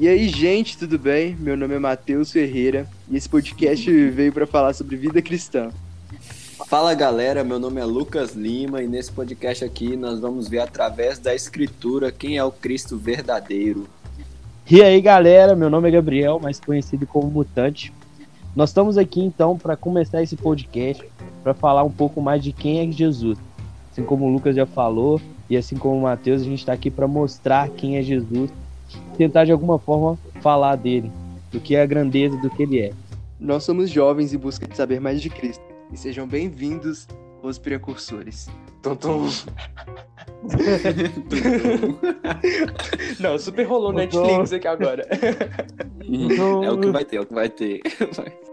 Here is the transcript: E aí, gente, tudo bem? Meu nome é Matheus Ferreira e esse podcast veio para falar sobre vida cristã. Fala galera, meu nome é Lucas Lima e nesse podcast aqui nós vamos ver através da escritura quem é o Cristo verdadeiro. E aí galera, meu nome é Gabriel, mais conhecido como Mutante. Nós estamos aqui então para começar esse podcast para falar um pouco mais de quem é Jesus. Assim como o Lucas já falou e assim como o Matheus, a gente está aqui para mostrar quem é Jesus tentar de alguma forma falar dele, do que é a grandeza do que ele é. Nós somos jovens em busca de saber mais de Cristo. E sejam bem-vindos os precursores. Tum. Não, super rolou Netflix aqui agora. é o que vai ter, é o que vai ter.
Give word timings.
E 0.00 0.06
aí, 0.06 0.28
gente, 0.28 0.78
tudo 0.78 0.96
bem? 0.96 1.34
Meu 1.34 1.56
nome 1.56 1.74
é 1.74 1.78
Matheus 1.80 2.30
Ferreira 2.30 2.86
e 3.10 3.16
esse 3.16 3.28
podcast 3.28 3.90
veio 4.10 4.32
para 4.32 4.46
falar 4.46 4.72
sobre 4.72 4.94
vida 4.94 5.20
cristã. 5.20 5.70
Fala 6.68 6.94
galera, 6.94 7.42
meu 7.42 7.58
nome 7.58 7.80
é 7.80 7.84
Lucas 7.84 8.32
Lima 8.32 8.80
e 8.80 8.86
nesse 8.86 9.10
podcast 9.10 9.64
aqui 9.64 9.96
nós 9.96 10.20
vamos 10.20 10.46
ver 10.46 10.60
através 10.60 11.18
da 11.18 11.34
escritura 11.34 12.12
quem 12.12 12.36
é 12.36 12.44
o 12.44 12.52
Cristo 12.52 12.96
verdadeiro. 12.96 13.88
E 14.70 14.80
aí 14.80 15.00
galera, 15.00 15.56
meu 15.56 15.68
nome 15.68 15.88
é 15.88 15.90
Gabriel, 15.90 16.38
mais 16.38 16.60
conhecido 16.60 17.04
como 17.04 17.28
Mutante. 17.28 17.92
Nós 18.54 18.70
estamos 18.70 18.96
aqui 18.96 19.20
então 19.20 19.58
para 19.58 19.76
começar 19.76 20.22
esse 20.22 20.36
podcast 20.36 21.04
para 21.42 21.54
falar 21.54 21.82
um 21.82 21.90
pouco 21.90 22.22
mais 22.22 22.40
de 22.40 22.52
quem 22.52 22.88
é 22.88 22.92
Jesus. 22.92 23.36
Assim 23.90 24.04
como 24.04 24.26
o 24.26 24.32
Lucas 24.32 24.54
já 24.54 24.64
falou 24.64 25.20
e 25.50 25.56
assim 25.56 25.76
como 25.76 25.98
o 25.98 26.02
Matheus, 26.02 26.42
a 26.42 26.44
gente 26.44 26.60
está 26.60 26.72
aqui 26.72 26.88
para 26.88 27.08
mostrar 27.08 27.68
quem 27.70 27.96
é 27.96 28.02
Jesus 28.02 28.48
tentar 29.16 29.44
de 29.44 29.52
alguma 29.52 29.78
forma 29.78 30.18
falar 30.40 30.74
dele, 30.76 31.12
do 31.52 31.60
que 31.60 31.76
é 31.76 31.82
a 31.82 31.86
grandeza 31.86 32.36
do 32.38 32.50
que 32.50 32.62
ele 32.62 32.80
é. 32.80 32.92
Nós 33.38 33.64
somos 33.64 33.90
jovens 33.90 34.34
em 34.34 34.38
busca 34.38 34.66
de 34.66 34.76
saber 34.76 35.00
mais 35.00 35.22
de 35.22 35.30
Cristo. 35.30 35.62
E 35.92 35.96
sejam 35.96 36.26
bem-vindos 36.26 37.06
os 37.42 37.58
precursores. 37.58 38.48
Tum. 38.82 38.96
Não, 43.20 43.38
super 43.38 43.64
rolou 43.64 43.92
Netflix 43.92 44.52
aqui 44.52 44.68
agora. 44.68 45.06
é 46.64 46.70
o 46.70 46.78
que 46.78 46.90
vai 46.90 47.04
ter, 47.04 47.16
é 47.16 47.20
o 47.20 47.26
que 47.26 47.34
vai 47.34 47.48
ter. 47.48 47.80